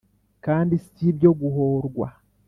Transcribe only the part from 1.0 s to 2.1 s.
ibyo guhorwa,